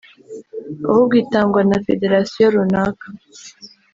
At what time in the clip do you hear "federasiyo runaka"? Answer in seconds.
1.87-3.05